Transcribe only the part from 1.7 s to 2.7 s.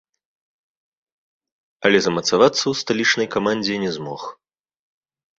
Але замацавацца